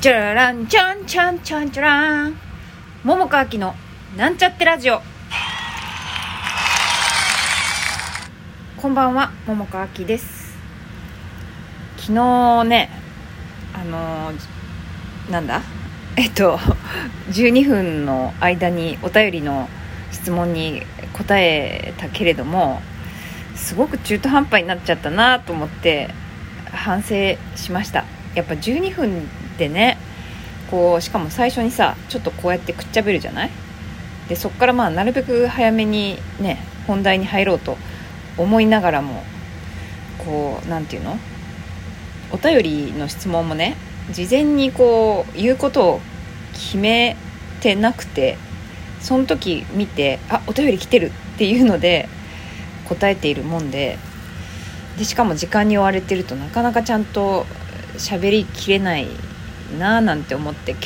[0.00, 2.34] チャラランチャンチャンチャンチャラン。
[3.04, 3.74] 桃川きの
[4.16, 5.02] なんちゃってラジオ。
[8.80, 10.56] こんばんは桃川きです。
[11.98, 12.88] 昨日ね
[13.74, 15.60] あのーなんだ？
[16.16, 16.56] えっと
[17.28, 19.68] 12分の間にお便りの
[20.12, 20.80] 質問に
[21.12, 22.80] 答えたけれども
[23.54, 26.08] すごく中途半端になっちゃったなと思って
[26.72, 28.06] 反省しました。
[28.34, 29.28] やっぱ12分
[29.60, 29.98] でね
[30.70, 33.50] こうしかも最初にさちょっとこうやってくっちゃべるじゃない？
[34.28, 37.76] でそっからまあなるべく早めにね本題に入ろうと
[38.38, 39.22] 思いながらも
[40.18, 41.18] こうなんていうの？
[42.32, 43.76] お便りの質問もね
[44.12, 46.00] 事前にこう言うことを
[46.54, 47.16] 決め
[47.60, 48.38] てなくて
[49.00, 52.08] その時見てあお便り来てるっていうので
[52.88, 53.98] 答えているもんで
[54.96, 57.46] でしかも時間に追われてるとなかなかちゃんと
[57.96, 59.08] 喋りきれない
[59.78, 60.78] ななんて思って今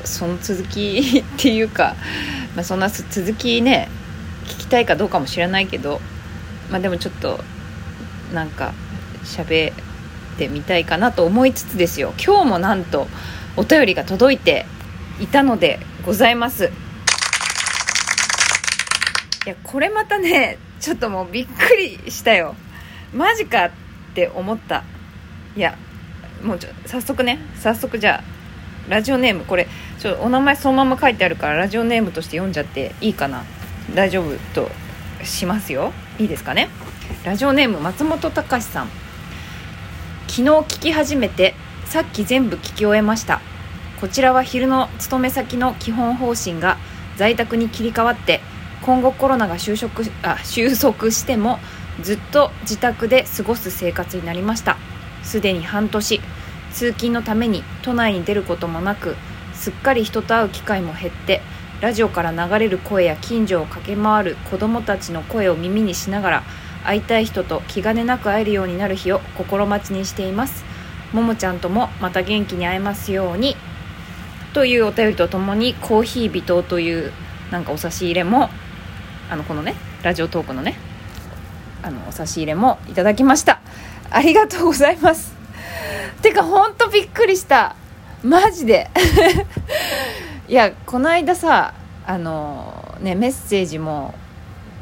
[0.00, 1.94] 日その続きっていうか、
[2.56, 3.88] まあ、そんな続きね
[4.46, 6.00] 聞きたいかどうかも知らないけど、
[6.70, 7.42] まあ、でもちょっと
[8.32, 8.72] なんか
[9.24, 9.74] 喋っ
[10.38, 12.12] てみたいかなと思いつつですよ。
[12.24, 13.08] 今日もなんと
[13.56, 14.66] お便りが届いて
[15.20, 16.70] いたのでございます。
[19.46, 22.54] いやこれまたねちょっともうびっくりしたよ。
[23.14, 23.70] マジかっ
[24.14, 24.82] て思った。
[25.56, 25.78] いや
[26.42, 29.66] もう早速ね早速じゃあラジオネームこれ
[29.98, 33.44] ちょお名前そのまま書いてあるからラジオネームとして読んじゃっていいかな。
[33.94, 34.70] 大丈夫と
[35.24, 35.92] しますよ。
[36.18, 36.68] いいですかね？
[37.24, 38.88] ラジオネーム松本隆さん。
[40.28, 41.54] 昨日聞き始めて
[41.86, 43.40] さっき全部聞き終えました。
[44.00, 46.76] こちらは昼の勤め先の基本方針が
[47.16, 48.40] 在宅に切り替わって
[48.82, 51.58] 今後コロナが収束あ収束しても
[52.02, 54.76] ずっと自宅で過ごす生活になりました。
[55.26, 56.20] すでに半年
[56.72, 59.16] 通勤のために都内に出ることもなく
[59.52, 61.42] すっかり人と会う機会も減って
[61.80, 66.42] ラジオから流れる声や近所を駆け回る子供たちの声を耳にしながら
[66.84, 70.64] 会いたい人と気兼ねなく会えるようになる日を心待ちにしています。
[71.12, 73.56] ももちゃんともまた元気に会えますように。
[74.54, 77.12] というお便りとともにコーヒー微糖という
[77.50, 78.48] なんかお差し入れも
[79.28, 80.76] あのこのねラジオトークのね
[81.82, 83.55] あのお差し入れもいただきました。
[84.10, 85.34] ありがとうございます。
[86.22, 87.76] てかほんとびっくりした。
[88.22, 88.90] マジで。
[90.48, 91.74] いやこの間さ
[92.06, 94.14] あのねメッセージも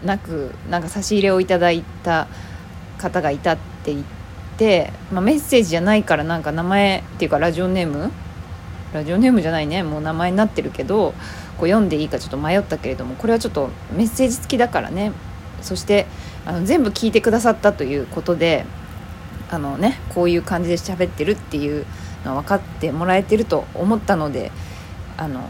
[0.05, 2.27] なくなんか差し入れをいただいた
[2.99, 4.05] 方がいたって言っ
[4.59, 8.12] て、まあ、メッセージじゃないからなんか名前っていうかラジオネーム？
[8.93, 9.83] ラジオネームじゃないね。
[9.83, 11.15] もう名前になってるけど
[11.59, 15.12] こう読んでいいかちょっと迷ったけれどもこれはちょっとメッセージ付きだからね。
[15.62, 16.06] そして
[16.45, 18.67] あの全部聞いてくださったということで
[19.50, 21.87] あのねこういう感じで喋ってるっていう
[22.25, 24.50] のは分かってもらえてると思ったので
[25.16, 25.43] あの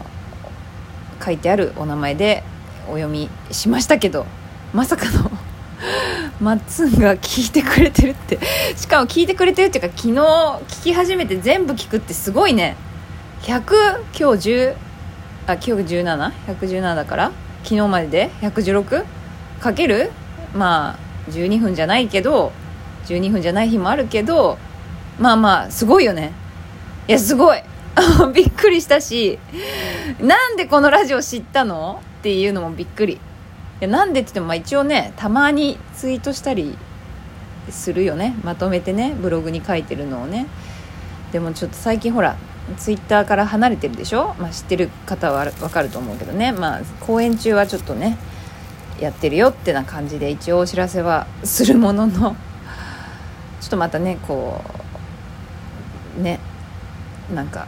[1.23, 2.43] 書いてあるお名前で
[2.87, 4.25] お読みしましたけど
[4.73, 5.31] まさかの
[6.41, 8.37] マッツンが聞いてくれてるって
[8.75, 12.75] しかも聞いてくれてるっていうか昨日聞き始めて全部聞くってすごいね
[13.41, 14.75] 100今日10
[15.47, 17.31] あ今日 17?117 だから？
[17.63, 19.05] 昨日までで 116?
[19.61, 20.11] かける？
[20.53, 22.51] まあ12分じゃないけど
[23.05, 24.57] 12分じゃない日もあるけど
[25.19, 26.33] まあまあすごいよね。
[27.07, 27.59] いやすごい。
[28.33, 29.39] びっくりしたし
[30.19, 32.01] なんでこのラジオ知ったの？
[32.19, 33.13] っていうのもびっくり。
[33.13, 33.17] い
[33.81, 36.77] やなんでって言ってもまあ一応ねたまにツイートしたり
[37.69, 38.35] するよね。
[38.43, 40.47] まとめてねブログに書いてるのをね。
[41.31, 42.35] でもちょっと最近ほら
[42.77, 46.51] ツイッターから離れてるでしょ、まあ、知ってる方は分かると思うけどね。
[46.51, 48.17] まあ公演中はちょっとね
[48.99, 52.35] やってるよってな感じで一応お知らせはするものの。
[53.65, 54.61] ちょっとまたねこ
[56.19, 56.39] うね
[57.33, 57.65] なんか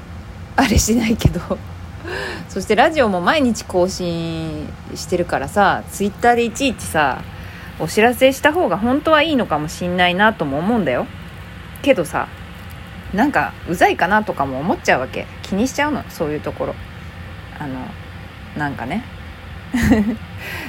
[0.56, 1.40] あれしないけど。
[2.48, 7.22] そしてラジオも毎日更新してるからさツイッターでいちいちさ
[7.80, 11.08] お知らせした方が本当はいいのかもしんないなとも思うんだよ。
[11.82, 12.28] けどさ
[13.12, 15.26] なんかうざいかなとかも思っちゃうわけ。
[15.42, 16.76] 気にしちゃうのそういうところ。
[17.60, 17.80] あの
[18.56, 19.04] なんかね。
[19.74, 19.90] だ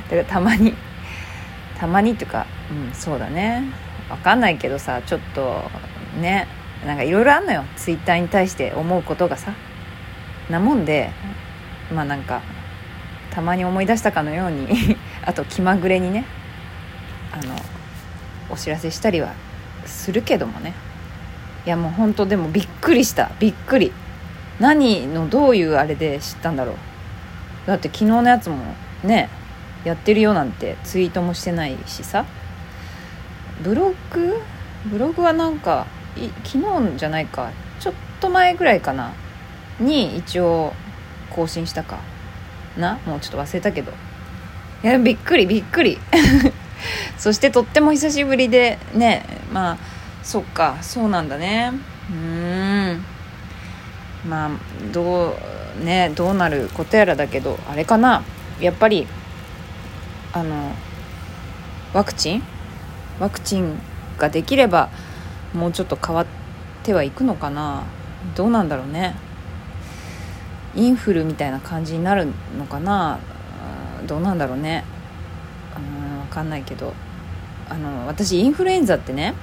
[0.08, 0.74] からたまに
[1.78, 3.87] たまにっていうかうんそうだね。
[4.08, 5.62] わかんないけどさちょっと
[6.20, 6.48] ね
[6.84, 7.64] なんかいろいろあんのよ。
[7.76, 9.52] ツイッターに対して思うことがさ。
[10.48, 11.10] なもんで
[11.92, 12.40] まあなんか
[13.30, 16.24] たまに思い出したかのように あと気まぐれにね
[17.32, 17.54] あの
[18.48, 19.34] お知らせしたりは
[19.84, 20.72] するけどもね。
[21.66, 23.30] いやもう本当でもびっくりした。
[23.38, 23.92] びっくり。
[24.58, 26.76] 何のどういうあれで知ったんだろう。
[27.66, 28.56] だって昨日のやつも
[29.04, 29.28] ね
[29.84, 32.24] やってるよなんてツイートもしてないしさ。
[33.62, 34.40] ブログ？
[34.86, 36.58] ブログはなんかい昨
[36.90, 37.50] 日じゃないか。
[37.80, 39.12] ちょっと前ぐらいかな。
[39.80, 40.72] に一応
[41.30, 41.98] 更新したか。
[42.76, 42.98] な？
[43.06, 43.92] もうちょっと忘れたけど。
[44.82, 45.98] いやびっくりびっくり。
[47.18, 49.78] そしてとっても久しぶりでねまあ
[50.22, 50.78] そっか。
[50.82, 51.72] そうなんだね。
[52.10, 53.04] うん。
[54.28, 54.50] まあ
[54.92, 55.36] ど
[55.80, 58.22] うねどうなることやらだけどあれかな。
[58.60, 59.06] やっぱり
[60.32, 60.72] あの
[61.92, 62.42] ワクチン？
[63.20, 63.78] ワクチン
[64.18, 64.90] ができれば
[65.54, 66.26] もうちょっと変わっ
[66.82, 67.84] てはいくのかな。
[68.36, 69.14] どうなんだろうね。
[70.74, 73.18] インフルみたいな感じになるのかな。
[74.06, 74.84] どうなんだろうね。
[75.76, 76.92] うん分かんないけど。
[77.70, 79.34] あの私インフルエンザってね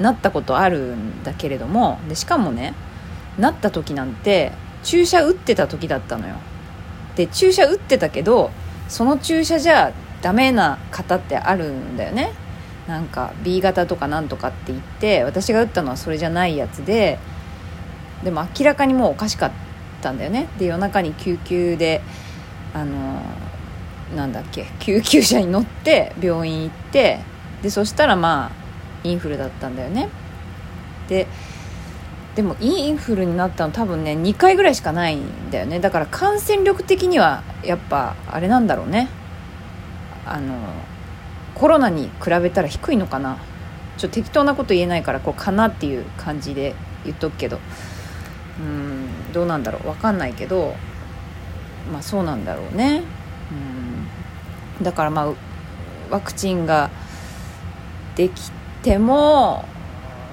[0.00, 2.74] なったことあるんだけれどもでしかもね
[3.38, 4.50] なった時なんて
[4.82, 6.34] 注射打ってた時だったのよ。
[7.14, 8.50] で注射打ってたけど
[8.88, 9.92] その注射じゃ
[10.22, 12.32] ダメな方ってあるんだよね。
[12.88, 17.18] なんか B 型とかなんとかって言って私が打ったのはそれじゃないやつで
[18.24, 19.52] でも明らかにもうおかしかっ
[20.00, 20.48] たんだよね。
[20.58, 22.00] で夜中に救急で
[22.74, 23.22] あの
[24.16, 27.20] なんだっけ救急車に乗って病院行って
[27.62, 28.50] でそしたらまあ
[29.04, 30.08] インフルだったんだよね。
[31.08, 31.26] で
[32.36, 35.78] でもインフルになったの多分ね2回ぐらいしかないんだよね。
[35.78, 39.08] だから感染力的にはやっぱあれなんだろうね。
[40.24, 40.54] あの
[41.58, 43.38] コロナに比べたら低いのかな。
[43.96, 46.74] ちょっと適当なこと言えないからこうかなっていう感じで
[47.04, 47.58] 言っとくけど。
[48.60, 49.82] うんどうなんだろう。
[49.82, 50.74] 分かんないけど
[51.92, 53.02] まあそうなんだろうね。
[54.78, 54.84] うん。
[54.84, 55.32] だからまあ
[56.10, 56.90] ワクチンが
[58.16, 58.50] でき
[58.82, 59.64] ても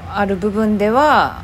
[0.09, 1.43] ある部分では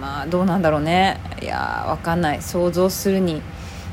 [0.00, 1.20] まあどうなんだろうね。
[1.40, 2.42] いや分かんない。
[2.42, 3.42] 想像するに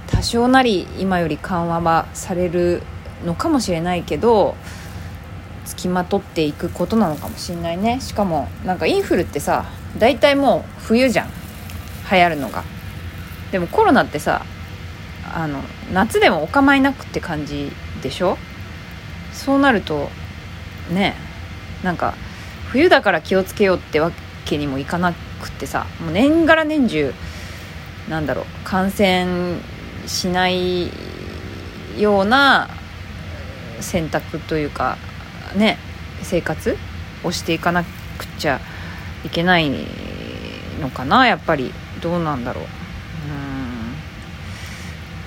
[0.08, 2.82] 多少なり今より緩和はされる
[3.26, 4.56] のかもしれないけど
[5.70, 8.02] 付きまとっていくことなのかもしれないね。
[8.02, 9.66] しかもなんかインフルってさ
[9.98, 11.30] 大体もう冬じゃん。
[12.12, 12.64] 流行るのが。
[13.52, 14.46] でもコロナってさ
[15.34, 15.62] あの
[15.94, 17.72] 夏でもお構いなくって感じ
[18.02, 18.38] でしょ？
[19.34, 20.10] そうなると
[20.92, 21.16] ね
[21.84, 22.16] なんか
[22.70, 24.12] 冬だから気をつけようってわ
[24.46, 27.14] けにもいかなくってさもう年がら年中
[28.10, 29.60] なんだろう感染
[30.08, 30.90] しない
[31.98, 32.70] ような
[33.80, 34.98] 選択というか
[35.56, 35.78] ね
[36.22, 36.78] 生活
[37.24, 38.60] をしていかなくちゃ
[39.26, 39.72] いけない
[40.82, 41.74] のかなやっぱり。
[42.02, 42.64] どうなんだろう。
[42.64, 42.70] うん。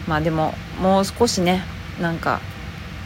[0.09, 1.65] まあでももう少しね
[2.01, 2.41] なんか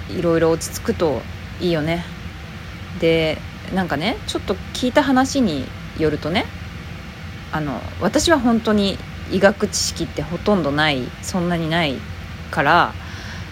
[0.08, 1.20] いろいろ落ち着くと
[1.60, 2.04] いいよね。
[3.00, 3.38] で
[3.74, 5.66] なんかねちょっと聞いた話に
[5.98, 6.46] よるとね
[7.52, 8.98] あの私は本当に
[9.30, 11.96] 医学知識ってほとんどないそんなにない
[12.50, 12.94] から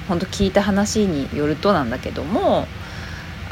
[0.09, 2.67] 本当聞いた話によるとなんだけども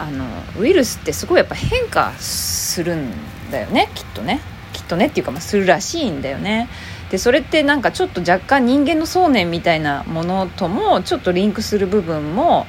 [0.02, 0.26] あの
[0.58, 3.12] ウイルスってすごいやっぱ変化するん
[3.52, 4.40] だよねきっとね。
[4.72, 6.68] きっとねっていうか、まあ、するらしいんだよね。
[7.10, 12.66] でそれってなんかちょっと若干人間の想念みたいなものともちょっとリンクする部分も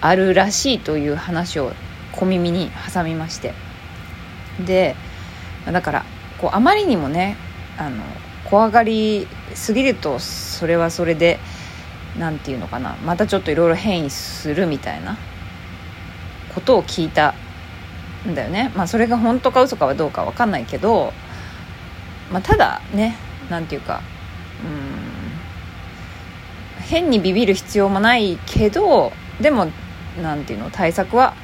[0.00, 1.72] あるらしいという話を
[2.12, 3.54] 小耳に挟みまして。
[4.64, 4.94] で
[5.66, 6.04] だから
[6.38, 7.36] こうあまりにもね
[7.76, 8.04] あの
[8.44, 11.40] 怖がりすぎるとそれはそれで
[12.18, 12.96] 何て言うのかな。
[13.04, 15.16] またちょっといろいろ変異するみたいな。
[16.54, 17.34] ことを聞いた
[18.28, 18.72] んだよね。
[18.76, 21.12] まあそれが本当か嘘かはどうか分かんないけど、
[22.32, 23.16] まあ、ただね
[23.50, 24.00] 何て言うか
[24.64, 29.68] うん変にビビる必要もないけどでも
[30.22, 31.34] 何て言うの対策は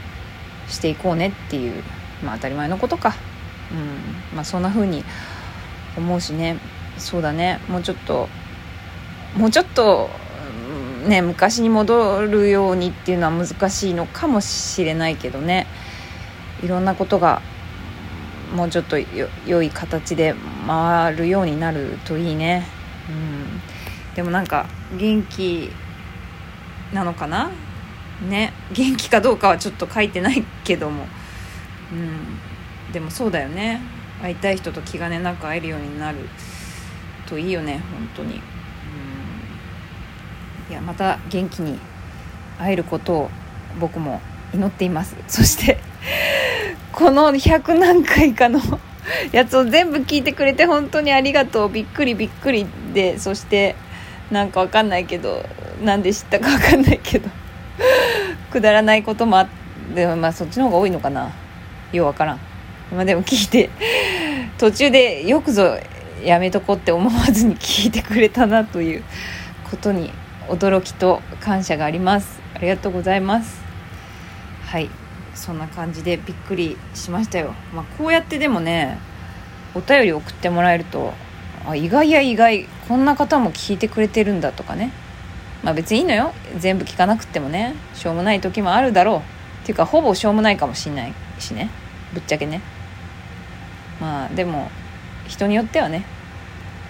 [0.69, 1.83] していこうねっていう
[2.23, 3.15] まあ当たり前のことか。
[3.71, 5.05] うんまあそんな風に
[5.97, 6.59] 思うしね。
[6.97, 7.61] そうだね。
[7.69, 8.29] もうちょっと
[9.37, 10.11] もうちょっと
[11.07, 15.67] ね昔に戻るようにっていうのは難しいのかもしれないけどね。
[16.63, 17.41] いろんなことが
[18.55, 18.99] もうちょっと
[19.47, 20.35] 良い形で
[20.67, 22.67] 回るようになるといいね。
[23.09, 24.15] うん。
[24.15, 24.67] でもなんか
[24.99, 25.71] 元気
[26.93, 27.51] なのかな？
[28.29, 28.53] ね。
[28.73, 31.07] 元気かどうかはちょっと書いてないけども。
[31.93, 32.93] うん。
[32.93, 33.81] でもそうだよね。
[34.21, 36.19] 会いたい人と気兼ねなく会えるようになる
[37.29, 38.41] といいよね本当に。
[40.71, 41.79] いやまた元気に
[42.59, 43.31] 会えることを
[43.81, 44.21] 僕も
[44.53, 45.17] 祈っています。
[45.29, 45.79] そして
[46.93, 48.61] この100何回かの
[49.33, 51.69] やつを全部聞いてくれて本当にありがとう。
[51.69, 52.67] びっくりびっくり。
[52.93, 53.77] でそして
[54.31, 55.45] なんかわかんないけど
[55.83, 57.29] なんで知ったかわかんないけど
[58.51, 59.49] くだらないこともあっ
[59.95, 61.31] てまあそっちの方が多いのかな。
[61.93, 62.41] ようわからん。
[62.95, 63.71] まあでも聞いて
[64.59, 65.79] 途中でよくぞ
[66.23, 69.05] やめとこって思わずに聞いてくれたなという
[69.71, 70.11] ことに
[70.49, 72.41] 驚きと感謝があります。
[72.55, 73.61] ありがとうございます。
[74.65, 74.91] はい。
[75.35, 78.99] そんな感じでびっくりしましたよ、まあ、こうやってでもね
[79.73, 81.15] お便り送ってもらえると
[81.65, 84.91] あ意外や意外こんな方も聞いてくれてるんだとかね。
[85.63, 86.33] まあ別にいいのよ。
[86.57, 89.19] 全部聞かなくってもねしょうもない時もあるだろう。
[89.19, 89.21] っ
[89.65, 91.71] ていうかほぼしょうもないかもしんないしね。
[92.13, 92.61] ぶっちゃけね。
[94.01, 94.71] まあでも
[95.29, 96.05] 人によってはね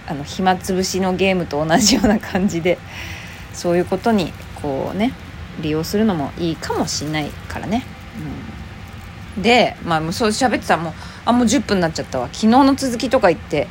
[0.07, 2.79] あの暇つぶしのゲームと同じような感じで
[3.53, 5.13] そういうことにこうね
[5.61, 7.83] 利用するのもいいかもしんないからね、
[9.35, 10.93] うん、でまあもうそう喋ってたらもう
[11.25, 12.27] あもう10分になっちゃったわ。
[12.27, 13.67] 昨日の続きとか言って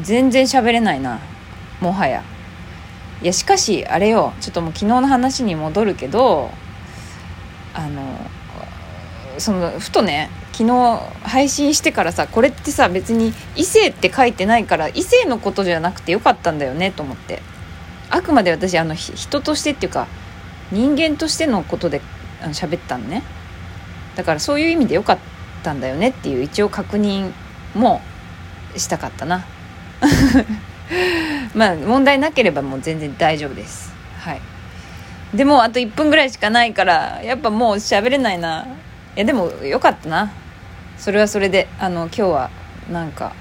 [0.00, 1.20] 全然喋れないな。
[1.80, 2.24] もはや。
[3.22, 4.32] いやしかしあれよ。
[4.40, 6.50] ちょっともう昨日の話に戻るけど
[7.74, 8.02] あの
[9.38, 17.42] そのふとね昨日配信してからさこれってさ別に異性って書いてないから異性のことじゃなくてよかったんだよねと思って。
[18.12, 20.06] あくまで私あの人としてっていうか
[20.70, 22.02] 人間としてのことで
[22.42, 23.22] 喋ったのね。
[24.16, 25.18] だからそういう意味でよかっ
[25.62, 27.32] たんだよねっていう一応確認
[27.74, 28.02] も
[28.76, 29.46] したかったな。
[31.54, 33.94] まあ問題なければもう全然大丈夫です。
[34.18, 34.40] はい。
[35.34, 38.66] でもあと1分ぐらいしかないからやっぱもう喋れないな。
[39.16, 40.30] いやでもよかったな。
[40.98, 42.50] それはそれであの今日は
[42.90, 43.32] なんか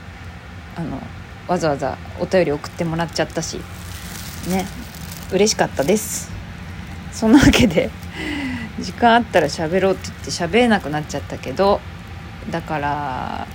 [0.77, 0.97] あの
[1.49, 3.59] わざわざお便り送ってもらっちゃったし。
[4.50, 4.65] ね
[5.31, 6.31] 嬉しかったです。
[7.12, 7.89] そんなわけで
[8.79, 11.81] 時間あったら喋ろうって言って喋れなくなっちゃったけど
[12.50, 13.48] だから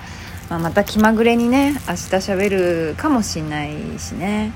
[0.49, 2.49] まあ、また気まぐれにね明日喋
[2.91, 4.53] るかもしんないしね。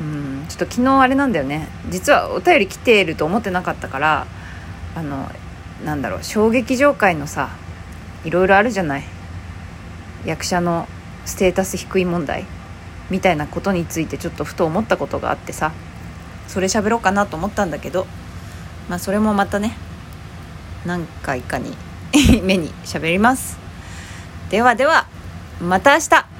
[0.00, 1.68] うんちょっと昨日あれなんだよね。
[1.88, 4.26] 実はお便り来ていると思ってなかったから
[4.94, 5.30] あの
[5.84, 7.50] なんだろう小劇場界のさ
[8.24, 9.04] いろいろあるじゃない。
[10.26, 10.86] 役者の
[11.24, 12.44] ステータス低い問題。
[13.12, 15.72] みたいなことについてちょっとふと思ったことがあってさ
[16.48, 18.06] それ喋ろうかなと思ったんだけど
[18.88, 19.76] まあそれもまたね
[20.86, 21.76] 何回かに
[22.42, 23.58] 目に喋ります。
[24.50, 25.06] ではでは
[25.60, 26.31] また明日。